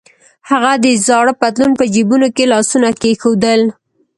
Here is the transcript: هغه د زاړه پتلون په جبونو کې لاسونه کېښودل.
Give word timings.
هغه 0.49 0.71
د 0.83 0.85
زاړه 1.05 1.33
پتلون 1.41 1.71
په 1.79 1.85
جبونو 1.93 2.27
کې 2.35 2.45
لاسونه 2.53 2.89
کېښودل. 3.01 3.61